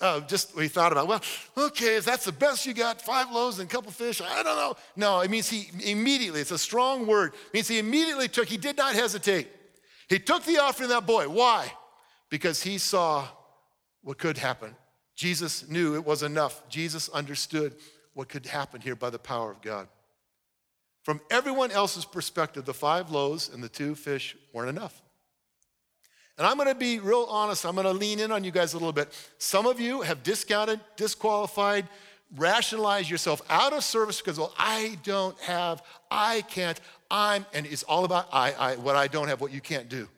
[0.00, 1.22] uh, just he thought about, well,
[1.56, 4.56] okay, if that's the best you got, five loaves and a couple fish, I don't
[4.56, 4.76] know.
[4.96, 7.34] No, it means he immediately, it's a strong word.
[7.34, 9.48] It means he immediately took, he did not hesitate.
[10.08, 11.28] He took the offering of that boy.
[11.28, 11.72] Why?
[12.30, 13.28] Because he saw
[14.02, 14.74] what could happen.
[15.14, 16.66] Jesus knew it was enough.
[16.68, 17.74] Jesus understood
[18.14, 19.86] what could happen here by the power of God.
[21.02, 25.02] From everyone else's perspective, the five loaves and the two fish weren't enough.
[26.36, 27.66] And I'm to be real honest.
[27.66, 29.12] I'm to lean in on you guys a little bit.
[29.38, 31.86] Some of you have discounted, disqualified,
[32.36, 37.82] rationalized yourself out of service because, well, I don't have, I can't, I'm, and it's
[37.82, 40.08] all about I, I, what I don't have, what you can't do.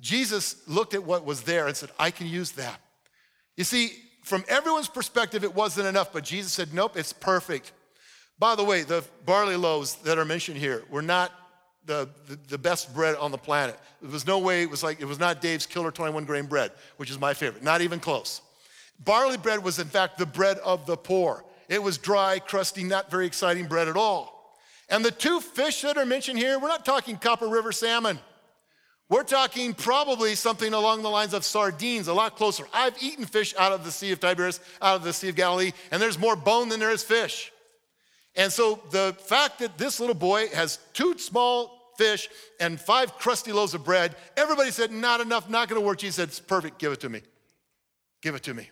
[0.00, 2.80] Jesus looked at what was there and said, I can use that.
[3.56, 7.72] You see, from everyone's perspective, it wasn't enough, but Jesus said, Nope, it's perfect.
[8.38, 11.32] By the way, the barley loaves that are mentioned here were not
[11.86, 13.78] the, the, the, best bread on the planet.
[14.00, 16.70] There was no way it was like, it was not Dave's killer 21 grain bread,
[16.96, 18.40] which is my favorite, not even close.
[19.00, 21.44] Barley bread was, in fact, the bread of the poor.
[21.68, 24.58] It was dry, crusty, not very exciting bread at all.
[24.88, 28.18] And the two fish that are mentioned here, we're not talking Copper River salmon.
[29.08, 32.64] We're talking probably something along the lines of sardines, a lot closer.
[32.72, 35.72] I've eaten fish out of the Sea of Tiberias, out of the Sea of Galilee,
[35.90, 37.52] and there's more bone than there is fish.
[38.34, 42.28] And so the fact that this little boy has two small fish
[42.60, 45.98] and five crusty loaves of bread, everybody said, not enough, not gonna work.
[45.98, 47.20] Jesus said, it's perfect, give it to me.
[48.22, 48.70] Give it to me.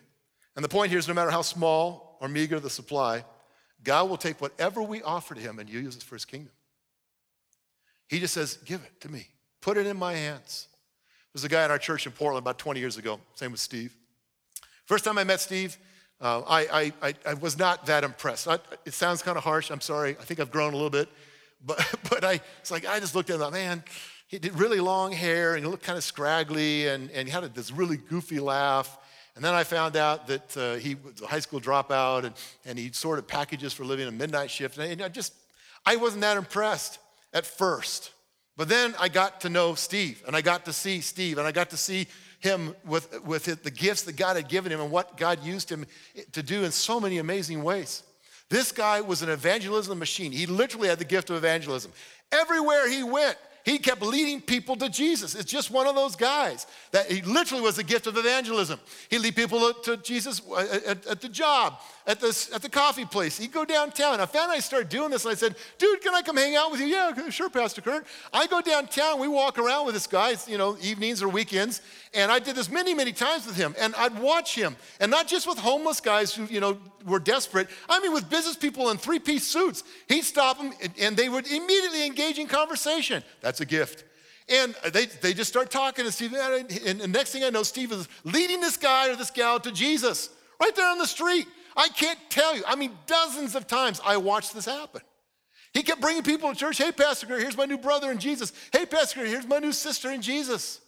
[0.55, 3.23] And the point here is no matter how small or meager the supply,
[3.83, 6.51] God will take whatever we offer to him and use it for his kingdom.
[8.07, 9.27] He just says, give it to me.
[9.61, 10.67] Put it in my hands.
[11.33, 13.95] There's a guy in our church in Portland about 20 years ago, same with Steve.
[14.85, 15.77] First time I met Steve,
[16.21, 18.47] uh, I, I, I, was not that impressed.
[18.47, 20.15] I, it sounds kind of harsh, I'm sorry.
[20.19, 21.09] I think I've grown a little bit.
[21.63, 23.83] But, but I, it's like, I just looked at him, man,
[24.25, 27.53] he did really long hair and he looked kind of scraggly and, and he had
[27.53, 28.97] this really goofy laugh.
[29.35, 32.33] And then I found out that uh, he was a high school dropout and,
[32.65, 34.79] and he sorted packages for living a midnight shift.
[34.79, 35.35] And I just,
[35.85, 36.97] I wasn't that impressed
[37.31, 38.11] at first.
[38.57, 41.51] But then I got to know Steve, and I got to see Steve, and I
[41.51, 42.07] got to see
[42.41, 45.85] him with, with the gifts that God had given him and what God used him
[46.33, 48.03] to do in so many amazing ways.
[48.49, 50.31] This guy was an evangelism machine.
[50.33, 51.93] He literally had the gift of evangelism.
[52.31, 55.35] Everywhere he went, he kept leading people to Jesus.
[55.35, 58.79] It's just one of those guys that he literally was the gift of evangelism.
[59.09, 63.05] He'd lead people to Jesus uh, at, at the job, at the, at the coffee
[63.05, 63.37] place.
[63.37, 64.19] He'd go downtown.
[64.19, 66.71] I found I started doing this and I said, dude, can I come hang out
[66.71, 66.87] with you?
[66.87, 68.05] Yeah, sure, Pastor Kurt.
[68.33, 71.81] I go downtown, we walk around with this guy, you know, evenings or weekends,
[72.13, 73.75] and I did this many, many times with him.
[73.79, 77.67] And I'd watch him, and not just with homeless guys who, you know, were desperate.
[77.89, 79.83] I mean, with business people in three-piece suits.
[80.07, 83.23] He'd stop them, and they would immediately engage in conversation.
[83.41, 84.03] That's a gift.
[84.49, 86.33] And they, they just start talking to Steve.
[86.33, 89.71] And the next thing I know, Steve is leading this guy or this gal to
[89.71, 91.47] Jesus right there on the street.
[91.75, 92.63] I can't tell you.
[92.67, 95.01] I mean, dozens of times I watched this happen.
[95.73, 96.77] He kept bringing people to church.
[96.77, 98.51] Hey, Pastor Gary, here's my new brother in Jesus.
[98.73, 100.81] Hey, Pastor Gary, here's my new sister in Jesus.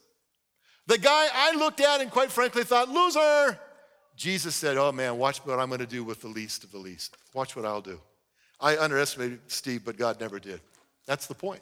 [0.87, 3.57] The guy I looked at and quite frankly thought, loser.
[4.15, 6.77] Jesus said, Oh man, watch what I'm going to do with the least of the
[6.77, 7.17] least.
[7.33, 7.99] Watch what I'll do.
[8.59, 10.59] I underestimated Steve, but God never did.
[11.05, 11.61] That's the point.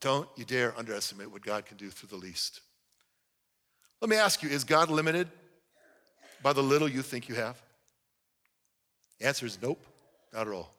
[0.00, 2.60] Don't you dare underestimate what God can do through the least.
[4.00, 5.28] Let me ask you is God limited
[6.42, 7.60] by the little you think you have?
[9.20, 9.84] Answer is nope,
[10.32, 10.72] not at all.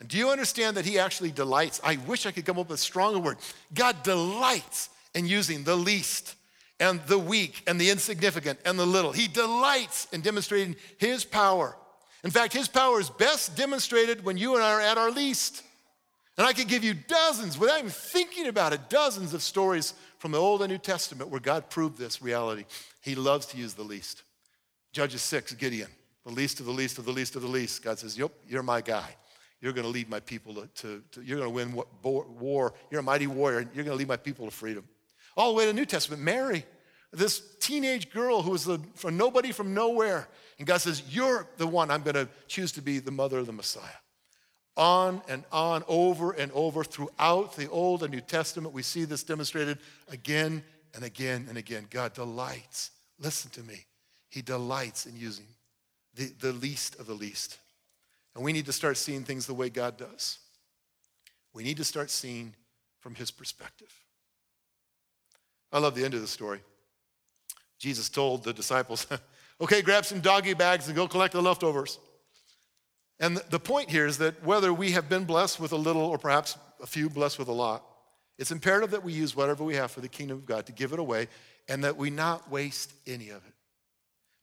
[0.00, 1.80] And do you understand that He actually delights?
[1.82, 3.38] I wish I could come up with a stronger word.
[3.74, 6.34] God delights in using the least
[6.80, 9.12] and the weak and the insignificant and the little.
[9.12, 11.76] He delights in demonstrating His power.
[12.24, 15.62] In fact, His power is best demonstrated when you and I are at our least.
[16.36, 20.30] And I could give you dozens, without even thinking about it, dozens of stories from
[20.30, 22.64] the Old and New Testament where God proved this reality.
[23.00, 24.22] He loves to use the least.
[24.92, 25.88] Judges 6, Gideon,
[26.28, 27.82] the least of the least of the least of the least.
[27.82, 29.16] God says, Yep, you're my guy.
[29.60, 32.74] You're going to lead my people to, to, to you're going to win war.
[32.90, 33.68] You're a mighty warrior.
[33.74, 34.84] You're going to lead my people to freedom.
[35.36, 36.64] All the way to the New Testament, Mary,
[37.12, 40.28] this teenage girl who was the, from nobody from nowhere.
[40.58, 43.46] And God says, You're the one I'm going to choose to be the mother of
[43.46, 43.82] the Messiah.
[44.76, 49.24] On and on, over and over, throughout the Old and New Testament, we see this
[49.24, 50.62] demonstrated again
[50.94, 51.86] and again and again.
[51.90, 53.86] God delights, listen to me,
[54.28, 55.46] He delights in using
[56.18, 57.58] the, the least of the least.
[58.34, 60.38] And we need to start seeing things the way God does.
[61.54, 62.54] We need to start seeing
[63.00, 63.92] from His perspective.
[65.72, 66.60] I love the end of the story.
[67.78, 69.06] Jesus told the disciples,
[69.60, 71.98] okay, grab some doggy bags and go collect the leftovers.
[73.20, 76.18] And the point here is that whether we have been blessed with a little or
[76.18, 77.84] perhaps a few blessed with a lot,
[78.38, 80.92] it's imperative that we use whatever we have for the kingdom of God to give
[80.92, 81.28] it away
[81.68, 83.54] and that we not waste any of it.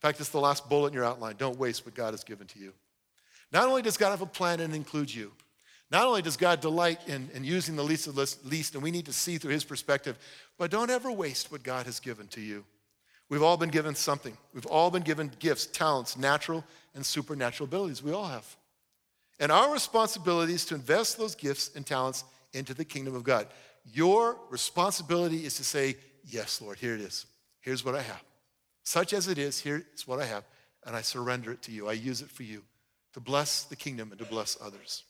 [0.06, 1.34] In fact, it's the last bullet in your outline.
[1.36, 2.74] Don't waste what God has given to you.
[3.52, 5.32] Not only does God have a plan and include you,
[5.90, 8.92] not only does God delight in, in using the least of the least, and we
[8.92, 10.20] need to see through his perspective,
[10.60, 12.64] but don't ever waste what God has given to you.
[13.30, 14.38] We've all been given something.
[14.54, 16.64] We've all been given gifts, talents, natural
[16.94, 18.04] and supernatural abilities.
[18.04, 18.46] We all have.
[19.40, 23.48] And our responsibility is to invest those gifts and talents into the kingdom of God.
[23.92, 27.26] Your responsibility is to say, Yes, Lord, here it is.
[27.62, 28.24] Here's what I have.
[28.86, 30.46] Such as it is, here's what I have,
[30.86, 31.90] and I surrender it to you.
[31.90, 32.64] I use it for you
[33.14, 35.04] to bless the kingdom and to bless others.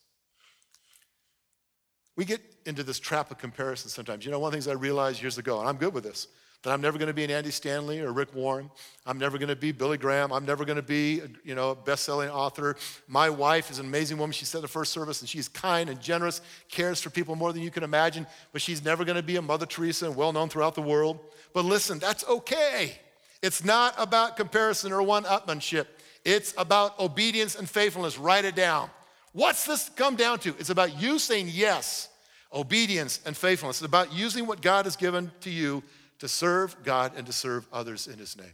[2.16, 4.26] We get into this trap of comparison sometimes.
[4.26, 6.30] You know, one of the things I realized years ago, and I'm good with this,
[6.64, 8.72] that I'm never going to be an Andy Stanley or Rick Warren.
[9.06, 10.32] I'm never going to be Billy Graham.
[10.32, 12.78] I'm never going to be, you know, a best-selling author.
[13.08, 14.32] My wife is an amazing woman.
[14.32, 17.62] She said the first service, and she's kind and generous, cares for people more than
[17.62, 18.26] you can imagine.
[18.54, 21.20] But she's never going to be a Mother Teresa and well-known throughout the world.
[21.54, 23.00] But listen, that's okay.
[23.42, 25.88] It's not about comparison or one-upmanship.
[26.24, 28.18] It's about obedience and faithfulness.
[28.18, 28.90] Write it down.
[29.34, 30.56] What's this come down to?
[30.60, 32.10] It's about you saying yes,
[32.54, 33.78] obedience and faithfulness.
[33.78, 35.84] It's about using what God has given to you
[36.20, 38.54] to serve God and to serve others in his name.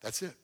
[0.00, 0.34] That's it.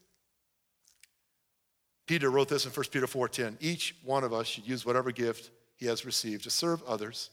[2.06, 3.56] Peter wrote this in 1 Peter 4:10.
[3.60, 7.30] Each one of us should use whatever gift he has received to serve others,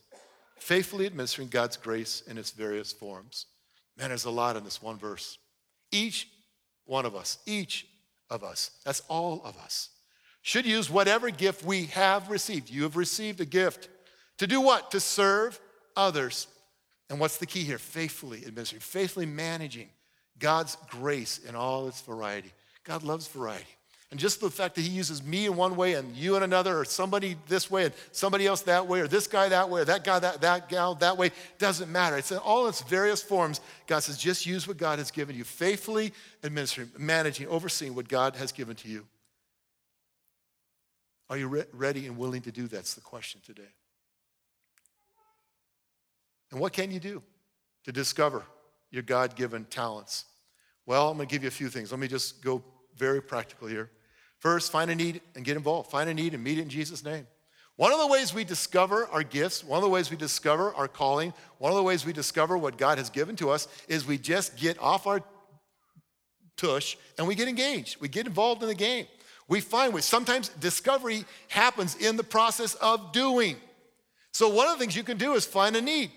[0.58, 3.48] faithfully administering God's grace in its various forms.
[3.98, 5.38] Man, there's a lot in this one verse.
[5.92, 6.28] Each
[6.86, 7.88] one of us, each
[8.30, 9.90] of us, that's all of us,
[10.42, 12.70] should use whatever gift we have received.
[12.70, 13.90] You have received a gift.
[14.40, 14.92] To do what?
[14.92, 15.60] To serve
[15.96, 16.48] others
[17.10, 17.78] and what's the key here?
[17.78, 19.90] Faithfully administering, faithfully managing
[20.40, 22.52] God's grace in all its variety.
[22.84, 23.66] God loves variety.
[24.14, 26.78] And just the fact that he uses me in one way and you in another,
[26.78, 29.86] or somebody this way and somebody else that way, or this guy that way, or
[29.86, 32.16] that guy that, that gal that way, doesn't matter.
[32.20, 33.60] It's in all its various forms.
[33.88, 38.36] God says, just use what God has given you, faithfully administering, managing, overseeing what God
[38.36, 39.04] has given to you.
[41.32, 42.68] Are you re- ready and willing to do?
[42.68, 43.64] That's the question today.
[46.52, 47.24] And what can you do
[47.86, 48.44] to discover
[48.92, 50.26] your God given talents?
[50.86, 51.90] Well, I'm going to give you a few things.
[51.90, 52.64] Let me just go
[52.96, 53.90] very practical here.
[54.44, 55.90] First, find a need and get involved.
[55.90, 57.26] Find a need and meet it in Jesus' name.
[57.78, 60.90] One of the ways we discover our gifts, one of the ways we discover our
[60.90, 64.18] calling, one of the ways we discover what God has given to us is we
[64.18, 65.22] just get off our
[66.58, 68.02] tush and we get engaged.
[68.02, 69.08] We get involved in the game.
[69.48, 70.04] We find ways.
[70.04, 73.56] Sometimes discovery happens in the process of doing.
[74.34, 76.12] So, one of the things you can do is find a need.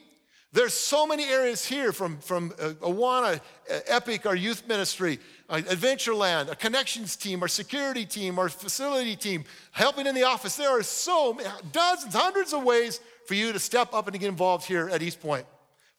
[0.57, 3.41] There's so many areas here from, from uh, Awana,
[3.71, 5.19] uh, Epic, our youth ministry,
[5.51, 10.57] uh, Adventureland, a connections team, our security team, our facility team, helping in the office.
[10.57, 14.29] There are so many, dozens, hundreds of ways for you to step up and get
[14.29, 15.45] involved here at East Point.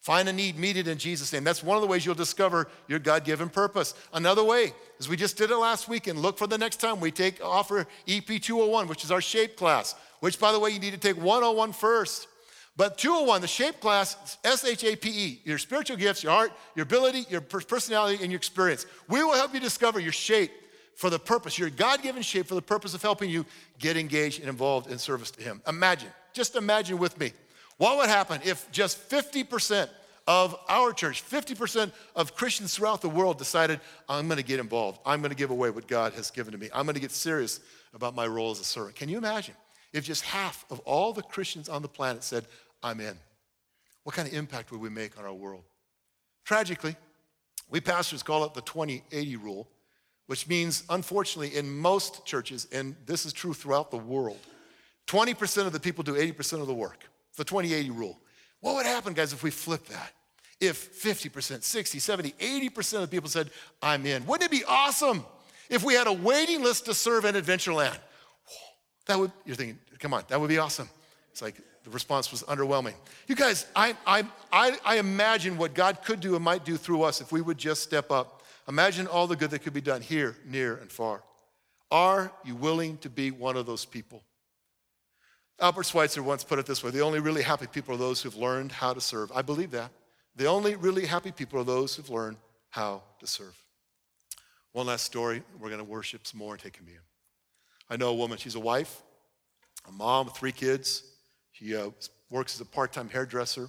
[0.00, 1.44] Find a need, meet it in Jesus' name.
[1.44, 3.94] That's one of the ways you'll discover your God given purpose.
[4.12, 6.98] Another way is we just did it last week and look for the next time
[6.98, 9.94] we take offer EP 201, which is our shape class.
[10.18, 12.26] which, by the way, you need to take 101 first.
[12.78, 16.52] But 201, the shape class, S H A P E, your spiritual gifts, your heart,
[16.76, 18.86] your ability, your personality, and your experience.
[19.08, 20.52] We will help you discover your shape
[20.94, 23.44] for the purpose, your God given shape for the purpose of helping you
[23.80, 25.60] get engaged and involved in service to Him.
[25.66, 27.32] Imagine, just imagine with me,
[27.78, 29.88] what would happen if just 50%
[30.28, 35.00] of our church, 50% of Christians throughout the world decided, I'm gonna get involved.
[35.04, 36.68] I'm gonna give away what God has given to me.
[36.72, 37.58] I'm gonna get serious
[37.92, 38.94] about my role as a servant.
[38.94, 39.54] Can you imagine
[39.92, 42.44] if just half of all the Christians on the planet said,
[42.82, 43.16] I'm in.
[44.04, 45.64] What kind of impact would we make on our world?
[46.44, 46.96] Tragically,
[47.70, 49.68] we pastors call it the 20 80 rule,
[50.26, 54.38] which means, unfortunately, in most churches, and this is true throughout the world,
[55.06, 57.04] 20% of the people do 80% of the work.
[57.36, 58.18] The 20 80 rule.
[58.60, 60.12] What would happen, guys, if we flip that?
[60.60, 64.26] If 50%, 60, 70, 80% of the people said, I'm in.
[64.26, 65.24] Wouldn't it be awesome
[65.70, 67.98] if we had a waiting list to serve in Adventureland?
[69.06, 70.88] That would, you're thinking, come on, that would be awesome.
[71.30, 71.54] It's like,
[71.88, 72.92] the response was underwhelming.
[73.28, 77.02] You guys, I, I, I, I imagine what God could do and might do through
[77.02, 78.42] us if we would just step up.
[78.68, 81.22] Imagine all the good that could be done here, near, and far.
[81.90, 84.22] Are you willing to be one of those people?
[85.58, 88.36] Albert Schweitzer once put it this way the only really happy people are those who've
[88.36, 89.32] learned how to serve.
[89.34, 89.90] I believe that.
[90.36, 92.36] The only really happy people are those who've learned
[92.68, 93.56] how to serve.
[94.72, 95.42] One last story.
[95.58, 97.02] We're going to worship some more and take communion.
[97.88, 99.02] I know a woman, she's a wife,
[99.88, 101.02] a mom three kids.
[101.58, 101.90] She uh,
[102.30, 103.68] works as a part time hairdresser,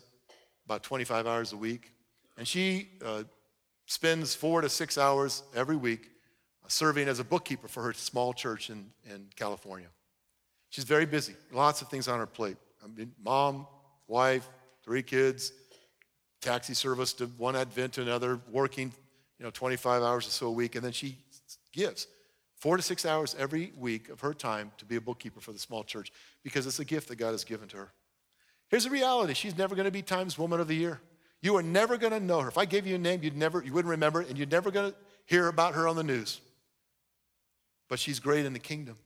[0.65, 1.91] about 25 hours a week.
[2.37, 3.23] And she uh,
[3.87, 6.11] spends four to six hours every week
[6.63, 9.87] uh, serving as a bookkeeper for her small church in, in California.
[10.69, 12.57] She's very busy, lots of things on her plate.
[12.83, 13.65] I mean, mom,
[14.07, 14.47] wife,
[14.83, 15.51] three kids,
[16.41, 18.93] taxi service to one advent to another, working
[19.39, 21.17] you know, 25 hours or so a week, and then she
[21.73, 22.05] gives
[22.59, 25.59] four to six hours every week of her time to be a bookkeeper for the
[25.59, 26.11] small church
[26.43, 27.93] because it's a gift that God has given to her.
[28.69, 30.99] Here's the reality she's never going to be Times Woman of the Year.
[31.41, 32.49] You are never going to know her.
[32.49, 34.71] If I gave you a name, you'd never, you wouldn't remember it, and you're never
[34.71, 36.41] going to hear about her on the news.
[37.87, 38.97] But she's great in the kingdom.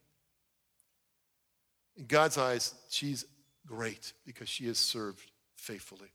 [1.96, 3.24] In God's eyes, she's
[3.68, 6.12] great because she has served faithfully.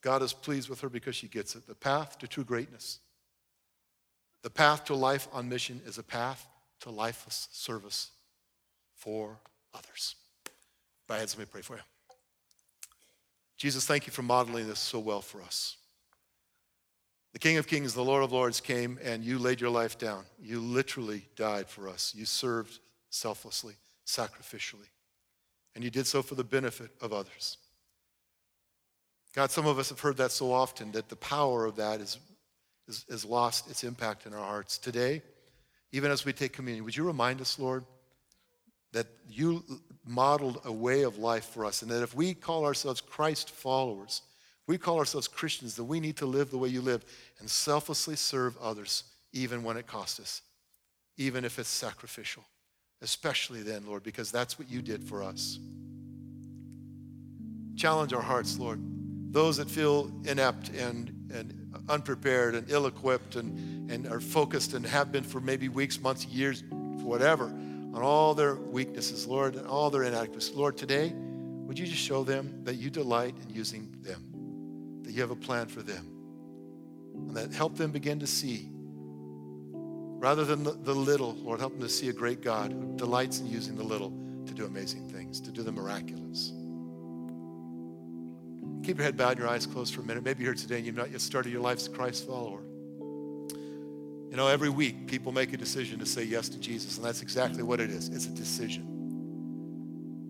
[0.00, 1.66] God is pleased with her because she gets it.
[1.66, 2.98] The path to true greatness,
[4.42, 6.48] the path to life on mission is a path
[6.82, 8.10] to lifeless service
[8.94, 9.38] for
[9.74, 10.14] others.
[11.08, 11.82] Bow heads, let me pray for you.
[13.56, 15.76] Jesus, thank you for modeling this so well for us.
[17.32, 20.24] The King of Kings, the Lord of Lords came and you laid your life down.
[20.40, 22.12] You literally died for us.
[22.14, 22.78] You served
[23.10, 23.74] selflessly,
[24.06, 24.90] sacrificially.
[25.74, 27.56] And you did so for the benefit of others.
[29.34, 32.18] God, some of us have heard that so often that the power of that is,
[32.86, 34.76] is, is lost its impact in our hearts.
[34.76, 35.22] Today,
[35.92, 37.84] even as we take communion, would you remind us, Lord,
[38.92, 39.64] that you
[40.04, 44.22] modeled a way of life for us, and that if we call ourselves Christ followers,
[44.66, 47.04] we call ourselves Christians, that we need to live the way you live
[47.40, 50.42] and selflessly serve others, even when it costs us,
[51.16, 52.44] even if it's sacrificial.
[53.00, 55.58] Especially then, Lord, because that's what you did for us.
[57.76, 58.80] Challenge our hearts, Lord.
[59.32, 64.86] Those that feel inept and, and unprepared and ill equipped and, and are focused and
[64.86, 67.46] have been for maybe weeks, months, years, whatever
[67.92, 70.54] on all their weaknesses, Lord, and all their inadequacies.
[70.54, 75.20] Lord, today, would you just show them that you delight in using them, that you
[75.20, 76.08] have a plan for them,
[77.14, 81.82] and that help them begin to see, rather than the, the little, Lord, help them
[81.82, 84.12] to see a great God who delights in using the little
[84.46, 86.52] to do amazing things, to do the miraculous.
[88.82, 90.24] Keep your head bowed and your eyes closed for a minute.
[90.24, 92.60] Maybe you're here today and you've not yet started your life as a Christ follower.
[94.30, 97.22] You know, every week people make a decision to say yes to Jesus, and that's
[97.22, 98.08] exactly what it is.
[98.08, 98.88] It's a decision.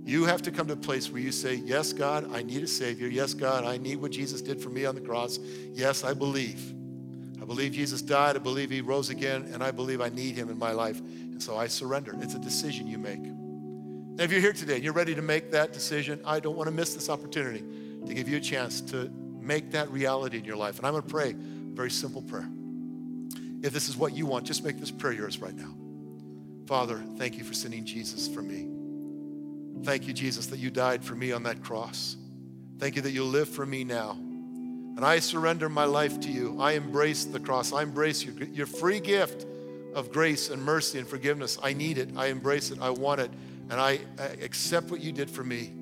[0.04, 2.66] You have to come to a place where you say, Yes, God, I need a
[2.66, 3.06] Savior.
[3.06, 5.38] Yes, God, I need what Jesus did for me on the cross.
[5.72, 6.74] Yes, I believe.
[7.40, 8.34] I believe Jesus died.
[8.34, 10.98] I believe He rose again, and I believe I need Him in my life.
[10.98, 12.16] And so I surrender.
[12.20, 13.20] It's a decision you make.
[13.20, 16.66] Now, if you're here today and you're ready to make that decision, I don't want
[16.66, 17.62] to miss this opportunity
[18.06, 20.78] to give you a chance to make that reality in your life.
[20.78, 22.48] And I'm going to pray a very simple prayer.
[23.62, 25.74] If this is what you want, just make this prayer yours right now.
[26.66, 28.68] Father, thank you for sending Jesus for me.
[29.84, 32.16] Thank you, Jesus, that you died for me on that cross.
[32.78, 34.12] Thank you that you live for me now.
[34.12, 36.60] And I surrender my life to you.
[36.60, 37.72] I embrace the cross.
[37.72, 39.46] I embrace your, your free gift
[39.94, 41.58] of grace and mercy and forgiveness.
[41.62, 42.10] I need it.
[42.16, 42.80] I embrace it.
[42.80, 43.30] I want it.
[43.70, 45.72] And I, I accept what you did for me.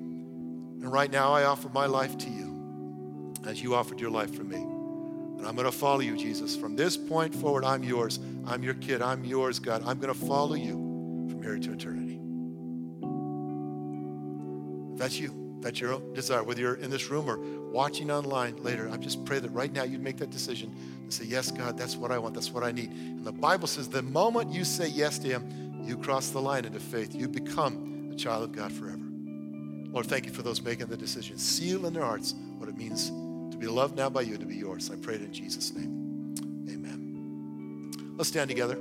[0.81, 4.43] And right now, I offer my life to you as you offered your life for
[4.43, 4.57] me.
[4.57, 6.55] And I'm going to follow you, Jesus.
[6.55, 8.19] From this point forward, I'm yours.
[8.45, 9.01] I'm your kid.
[9.01, 9.83] I'm yours, God.
[9.85, 12.19] I'm going to follow you from here to eternity.
[14.93, 17.37] If that's you, that's your desire, whether you're in this room or
[17.71, 21.25] watching online later, I just pray that right now you'd make that decision and say,
[21.25, 22.89] Yes, God, that's what I want, that's what I need.
[22.91, 26.65] And the Bible says the moment you say yes to Him, you cross the line
[26.65, 27.15] into faith.
[27.15, 29.10] You become a child of God forever.
[29.91, 31.37] Lord, thank you for those making the decision.
[31.37, 33.09] Seal in their hearts what it means
[33.51, 34.89] to be loved now by you, to be yours.
[34.89, 36.33] I pray it in Jesus' name.
[36.69, 38.15] Amen.
[38.17, 38.77] Let's stand together.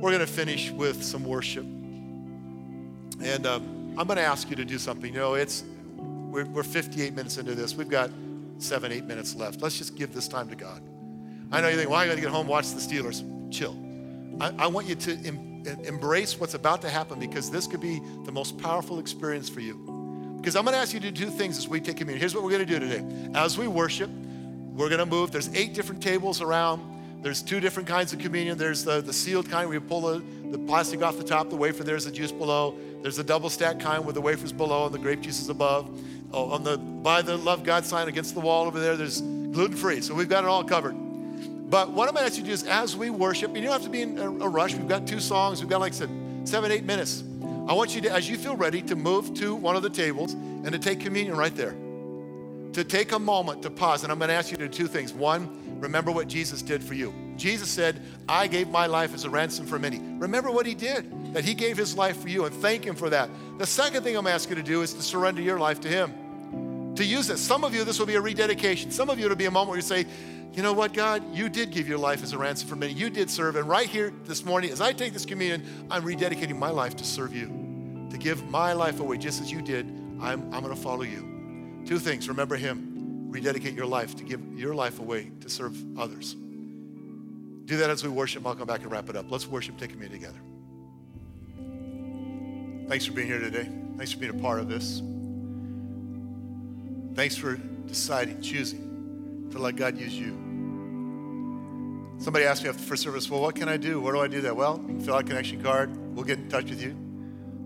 [0.00, 1.64] We're going to finish with some worship.
[1.64, 5.12] And um, I'm going to ask you to do something.
[5.12, 5.64] You know, it's
[5.96, 7.74] we're, we're 58 minutes into this.
[7.74, 8.10] We've got
[8.58, 9.62] seven, eight minutes left.
[9.62, 10.82] Let's just give this time to God.
[11.50, 13.24] I know you think, well, I got to get home, watch the Steelers.
[13.50, 13.76] Chill.
[14.40, 15.12] I, I want you to
[15.84, 19.74] embrace what's about to happen because this could be the most powerful experience for you.
[20.40, 22.20] Because I'm going to ask you to do two things as we take communion.
[22.20, 23.04] Here's what we're going to do today.
[23.34, 25.32] As we worship, we're going to move.
[25.32, 27.22] There's eight different tables around.
[27.22, 28.56] There's two different kinds of communion.
[28.56, 31.56] There's the, the sealed kind where you pull the, the plastic off the top, the
[31.56, 32.78] wafer, there's the juice below.
[33.02, 35.90] There's the double stack kind with the wafers below and the grape juice is above.
[36.32, 39.76] Oh, on the by the love God sign against the wall over there, there's gluten
[39.76, 40.00] free.
[40.00, 40.94] So we've got it all covered.
[41.68, 43.72] But what I'm going to ask you to do is as we worship, you don't
[43.72, 44.74] have to be in a, rush.
[44.74, 45.60] We've got two songs.
[45.60, 46.10] We've got, like I said,
[46.44, 47.22] seven, eight minutes.
[47.68, 50.32] I want you to, as you feel ready, to move to one of the tables
[50.32, 51.76] and to take communion right there.
[52.72, 54.02] To take a moment to pause.
[54.02, 55.12] And I'm going to ask you to do two things.
[55.12, 57.12] One, remember what Jesus did for you.
[57.36, 59.98] Jesus said, I gave my life as a ransom for many.
[59.98, 63.10] Remember what he did, that he gave his life for you, and thank him for
[63.10, 63.28] that.
[63.58, 66.94] The second thing I'm asking you to do is to surrender your life to him.
[66.96, 67.40] To use this.
[67.40, 68.90] Some of you, this will be a rededication.
[68.90, 70.06] Some of you, it'll be a moment where you say,
[70.52, 72.92] you know what, God, you did give your life as a ransom for many.
[72.92, 73.56] You did serve.
[73.56, 77.04] And right here this morning, as I take this communion, I'm rededicating my life to
[77.04, 79.86] serve you, to give my life away just as you did.
[80.20, 81.82] I'm, I'm going to follow you.
[81.86, 86.34] Two things remember Him, rededicate your life to give your life away to serve others.
[86.34, 88.46] Do that as we worship.
[88.46, 89.30] I'll come back and wrap it up.
[89.30, 90.40] Let's worship, take communion together.
[92.88, 93.68] Thanks for being here today.
[93.96, 95.02] Thanks for being a part of this.
[97.14, 98.87] Thanks for deciding, choosing
[99.50, 100.48] to let God use you.
[102.18, 104.00] Somebody asked me after service, well, what can I do?
[104.00, 104.56] Where do I do that?
[104.56, 105.96] Well, fill out a connection card.
[106.14, 106.96] We'll get in touch with you.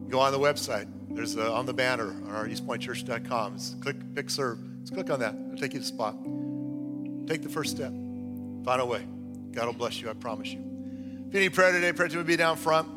[0.08, 0.86] Go on the website.
[1.10, 3.54] There's a, on the banner on our eastpointchurch.com.
[3.54, 4.58] It's click, pick, serve.
[4.82, 5.34] Just click on that.
[5.34, 6.16] It'll take you to the spot.
[7.26, 7.92] Take the first step.
[8.64, 9.06] Find a way.
[9.52, 10.60] God will bless you, I promise you.
[11.28, 12.88] If you need prayer today, prayer team will be down front.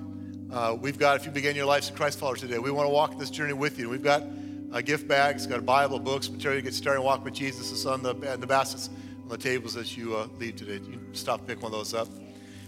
[0.52, 2.92] Uh, we've got, if you begin your life as Christ follower today, we want to
[2.92, 3.90] walk this journey with you.
[3.90, 4.24] We've got
[4.72, 7.34] a gift bag, it's got a Bible, books, material to get started and walk with
[7.34, 7.72] Jesus.
[7.72, 8.90] It's on the, the baskets
[9.24, 10.86] on the tables as you uh, leave today.
[10.86, 12.08] You stop and pick one of those up.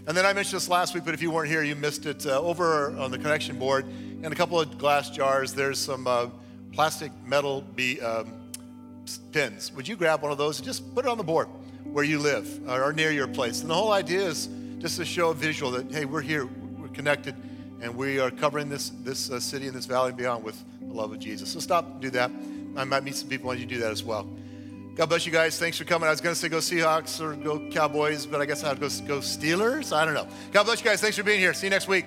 [0.08, 2.26] And then I mentioned this last week, but if you weren't here, you missed it.
[2.26, 6.28] Uh, over on the connection board, and a couple of glass jars, there's some uh,
[6.72, 8.34] plastic metal be, um,
[9.32, 9.72] pins.
[9.74, 11.48] Would you grab one of those and just put it on the board
[11.84, 13.62] where you live or near your place?
[13.62, 14.48] And the whole idea is
[14.80, 17.36] just to show a visual that, hey, we're here, we're connected,
[17.82, 20.93] and we are covering this, this uh, city and this valley and beyond with the
[20.93, 21.49] love of Jesus.
[21.49, 22.31] So stop do that.
[22.75, 24.27] I might meet some people when you do that as well.
[24.95, 25.59] God bless you guys.
[25.59, 26.07] Thanks for coming.
[26.07, 28.89] I was going to say go Seahawks or go Cowboys, but I guess I'd go,
[29.07, 29.95] go Steelers.
[29.95, 30.27] I don't know.
[30.51, 31.01] God bless you guys.
[31.01, 31.53] Thanks for being here.
[31.53, 32.05] See you next week.